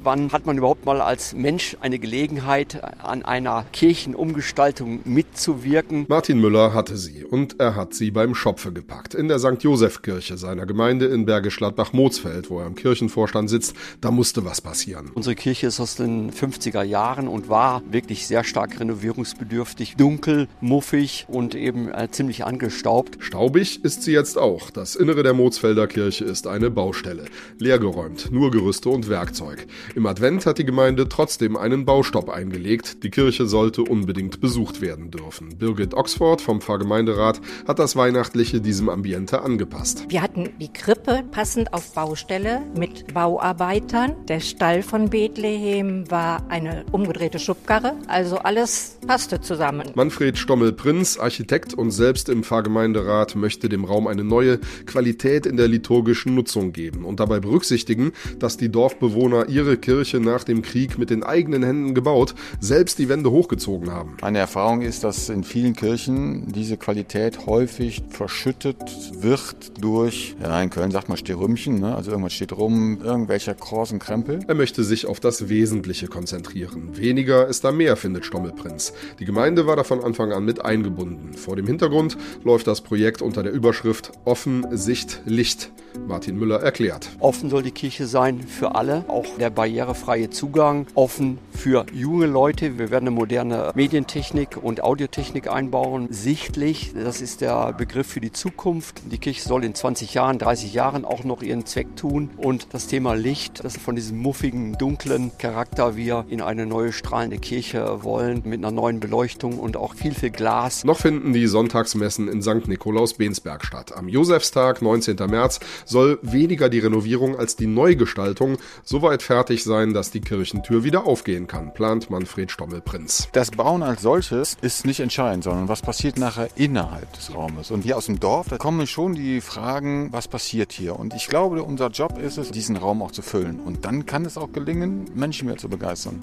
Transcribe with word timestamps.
Wann 0.00 0.30
hat 0.30 0.46
man 0.46 0.56
überhaupt 0.56 0.86
mal 0.86 1.00
als 1.00 1.34
Mensch 1.34 1.76
eine 1.80 1.98
Gelegenheit, 1.98 2.80
an 3.02 3.24
einer 3.24 3.64
Kirchenumgestaltung 3.72 5.00
mitzuwirken? 5.04 6.06
Martin 6.08 6.40
Müller 6.40 6.72
hatte 6.72 6.96
sie 6.96 7.24
und 7.24 7.58
er 7.58 7.74
hat 7.74 7.94
sie 7.94 8.12
beim 8.12 8.36
Schopfe 8.36 8.72
gepackt. 8.72 9.14
In 9.14 9.26
der 9.26 9.40
St. 9.40 9.60
Josef-Kirche 9.60 10.36
seiner 10.36 10.66
Gemeinde 10.66 11.06
in 11.06 11.26
Bergisch 11.26 11.56
Gladbach-Moosfeld, 11.56 12.48
wo 12.48 12.60
er 12.60 12.68
im 12.68 12.76
Kirchenvorstand 12.76 13.50
sitzt, 13.50 13.74
da 14.00 14.12
musste 14.12 14.44
was 14.44 14.60
passieren. 14.60 15.10
Unsere 15.14 15.34
Kirche 15.34 15.66
ist 15.66 15.80
aus 15.80 15.96
den 15.96 16.30
50er 16.30 16.84
Jahren 16.84 17.26
und 17.26 17.48
war 17.48 17.82
wirklich 17.90 18.28
sehr 18.28 18.44
stark 18.44 18.78
renovierungsbedürftig, 18.78 19.96
dunkel, 19.96 20.46
muffig 20.60 21.26
und 21.28 21.56
eben 21.56 21.90
äh, 21.90 22.08
ziemlich 22.08 22.44
angestaubt. 22.44 23.16
Staubig 23.18 23.84
ist 23.84 24.04
sie 24.04 24.12
jetzt 24.12 24.38
auch. 24.38 24.70
Das 24.70 24.94
Innere 24.94 25.24
der 25.24 25.34
Moosfelder 25.34 25.88
Kirche 25.88 26.24
ist 26.24 26.46
eine 26.46 26.70
Baustelle. 26.70 27.24
Leergeräumt, 27.58 28.30
nur 28.30 28.52
Gerüste 28.52 28.90
und 28.90 29.08
Werkzeug. 29.08 29.66
Im 29.98 30.06
Advent 30.06 30.46
hat 30.46 30.58
die 30.58 30.64
Gemeinde 30.64 31.08
trotzdem 31.08 31.56
einen 31.56 31.84
Baustopp 31.84 32.28
eingelegt. 32.28 33.02
Die 33.02 33.10
Kirche 33.10 33.48
sollte 33.48 33.82
unbedingt 33.82 34.40
besucht 34.40 34.80
werden 34.80 35.10
dürfen. 35.10 35.58
Birgit 35.58 35.92
Oxford 35.92 36.40
vom 36.40 36.60
Pfarrgemeinderat 36.60 37.40
hat 37.66 37.80
das 37.80 37.96
Weihnachtliche 37.96 38.60
diesem 38.60 38.90
Ambiente 38.90 39.42
angepasst. 39.42 40.04
Wir 40.08 40.22
hatten 40.22 40.50
die 40.60 40.72
Krippe 40.72 41.24
passend 41.32 41.74
auf 41.74 41.94
Baustelle 41.94 42.62
mit 42.78 43.12
Bauarbeitern. 43.12 44.14
Der 44.28 44.38
Stall 44.38 44.84
von 44.84 45.10
Bethlehem 45.10 46.08
war 46.08 46.48
eine 46.48 46.86
umgedrehte 46.92 47.40
Schubkarre. 47.40 47.96
Also 48.06 48.36
alles 48.36 48.98
passte 49.04 49.40
zusammen. 49.40 49.90
Manfred 49.96 50.38
Stommel-Prinz, 50.38 51.18
Architekt 51.18 51.74
und 51.74 51.90
selbst 51.90 52.28
im 52.28 52.44
Pfarrgemeinderat, 52.44 53.34
möchte 53.34 53.68
dem 53.68 53.84
Raum 53.84 54.06
eine 54.06 54.22
neue 54.22 54.58
Qualität 54.86 55.44
in 55.44 55.56
der 55.56 55.66
liturgischen 55.66 56.36
Nutzung 56.36 56.70
geben 56.72 57.04
und 57.04 57.18
dabei 57.18 57.40
berücksichtigen, 57.40 58.12
dass 58.38 58.56
die 58.56 58.70
Dorfbewohner 58.70 59.48
ihre 59.48 59.76
Kirche 59.88 60.20
nach 60.20 60.44
dem 60.44 60.60
Krieg 60.60 60.98
mit 60.98 61.08
den 61.08 61.22
eigenen 61.22 61.62
Händen 61.62 61.94
gebaut, 61.94 62.34
selbst 62.60 62.98
die 62.98 63.08
Wände 63.08 63.30
hochgezogen 63.30 63.90
haben. 63.90 64.18
Meine 64.20 64.36
Erfahrung 64.36 64.82
ist, 64.82 65.02
dass 65.02 65.30
in 65.30 65.44
vielen 65.44 65.74
Kirchen 65.74 66.52
diese 66.52 66.76
Qualität 66.76 67.46
häufig 67.46 68.02
verschüttet 68.10 68.76
wird 69.22 69.82
durch, 69.82 70.36
ja, 70.42 70.60
in 70.60 70.68
Köln 70.68 70.90
sagt 70.90 71.08
man 71.08 71.16
Sterümchen, 71.16 71.80
ne? 71.80 71.94
also 71.94 72.10
irgendwas 72.10 72.34
steht 72.34 72.52
rum, 72.52 73.00
irgendwelcher 73.02 73.54
großen 73.54 73.98
Krempel. 73.98 74.40
Er 74.46 74.54
möchte 74.54 74.84
sich 74.84 75.06
auf 75.06 75.20
das 75.20 75.48
Wesentliche 75.48 76.06
konzentrieren. 76.06 76.94
Weniger 76.98 77.46
ist 77.46 77.64
da 77.64 77.72
mehr, 77.72 77.96
findet 77.96 78.26
Stommelprinz. 78.26 78.92
Die 79.18 79.24
Gemeinde 79.24 79.66
war 79.66 79.76
da 79.76 79.84
von 79.84 80.04
Anfang 80.04 80.32
an 80.32 80.44
mit 80.44 80.62
eingebunden. 80.62 81.32
Vor 81.32 81.56
dem 81.56 81.66
Hintergrund 81.66 82.18
läuft 82.44 82.66
das 82.66 82.82
Projekt 82.82 83.22
unter 83.22 83.42
der 83.42 83.52
Überschrift 83.52 84.12
Offen, 84.26 84.66
Sicht, 84.76 85.22
Licht. 85.24 85.70
Martin 86.06 86.38
Müller 86.38 86.60
erklärt. 86.60 87.10
Offen 87.18 87.50
soll 87.50 87.62
die 87.62 87.70
Kirche 87.70 88.06
sein 88.06 88.40
für 88.40 88.74
alle, 88.74 89.04
auch 89.08 89.26
der 89.38 89.50
barrierefreie 89.50 90.30
Zugang, 90.30 90.86
offen 90.94 91.38
für 91.52 91.86
junge 91.92 92.26
Leute. 92.26 92.78
Wir 92.78 92.90
werden 92.90 93.08
eine 93.08 93.16
moderne 93.16 93.72
Medientechnik 93.74 94.56
und 94.56 94.82
Audiotechnik 94.82 95.50
einbauen. 95.50 96.08
Sichtlich, 96.10 96.92
das 96.94 97.20
ist 97.20 97.40
der 97.40 97.72
Begriff 97.72 98.06
für 98.06 98.20
die 98.20 98.32
Zukunft. 98.32 99.02
Die 99.10 99.18
Kirche 99.18 99.42
soll 99.42 99.64
in 99.64 99.74
20 99.74 100.14
Jahren, 100.14 100.38
30 100.38 100.72
Jahren 100.72 101.04
auch 101.04 101.24
noch 101.24 101.42
ihren 101.42 101.66
Zweck 101.66 101.96
tun. 101.96 102.30
Und 102.36 102.68
das 102.72 102.86
Thema 102.86 103.14
Licht, 103.14 103.64
das 103.64 103.76
von 103.76 103.96
diesem 103.96 104.18
muffigen, 104.18 104.78
dunklen 104.78 105.32
Charakter 105.38 105.96
wir 105.96 106.24
in 106.28 106.40
eine 106.40 106.66
neue 106.66 106.92
strahlende 106.92 107.38
Kirche 107.38 108.04
wollen, 108.04 108.42
mit 108.44 108.58
einer 108.58 108.70
neuen 108.70 109.00
Beleuchtung 109.00 109.58
und 109.58 109.76
auch 109.76 109.94
viel, 109.94 110.14
viel 110.14 110.30
Glas. 110.30 110.84
Noch 110.84 110.98
finden 110.98 111.32
die 111.32 111.46
Sonntagsmessen 111.46 112.28
in 112.28 112.42
St. 112.42 112.68
Nikolaus-Bensberg 112.68 113.64
statt. 113.64 113.96
Am 113.96 114.08
Josefstag, 114.08 114.80
19. 114.82 115.16
März, 115.28 115.60
soll 115.88 116.18
weniger 116.22 116.68
die 116.68 116.78
Renovierung 116.78 117.36
als 117.36 117.56
die 117.56 117.66
Neugestaltung 117.66 118.58
soweit 118.84 119.22
fertig 119.22 119.64
sein, 119.64 119.94
dass 119.94 120.10
die 120.10 120.20
Kirchentür 120.20 120.84
wieder 120.84 121.06
aufgehen 121.06 121.46
kann, 121.46 121.74
plant 121.74 122.10
Manfred 122.10 122.50
Stommel-Prinz. 122.50 123.28
Das 123.32 123.50
Bauen 123.50 123.82
als 123.82 124.02
solches 124.02 124.56
ist 124.60 124.86
nicht 124.86 125.00
entscheidend, 125.00 125.44
sondern 125.44 125.68
was 125.68 125.82
passiert 125.82 126.18
nachher 126.18 126.48
innerhalb 126.56 127.12
des 127.14 127.34
Raumes. 127.34 127.70
Und 127.70 127.82
hier 127.82 127.96
aus 127.96 128.06
dem 128.06 128.20
Dorf, 128.20 128.48
da 128.48 128.58
kommen 128.58 128.86
schon 128.86 129.14
die 129.14 129.40
Fragen, 129.40 130.12
was 130.12 130.28
passiert 130.28 130.72
hier? 130.72 130.98
Und 130.98 131.14
ich 131.14 131.28
glaube, 131.28 131.62
unser 131.62 131.88
Job 131.88 132.18
ist 132.18 132.38
es, 132.38 132.50
diesen 132.50 132.76
Raum 132.76 133.02
auch 133.02 133.12
zu 133.12 133.22
füllen. 133.22 133.60
Und 133.60 133.84
dann 133.84 134.06
kann 134.06 134.24
es 134.24 134.36
auch 134.36 134.52
gelingen, 134.52 135.10
Menschen 135.14 135.46
mehr 135.48 135.56
zu 135.56 135.68
begeistern. 135.68 136.22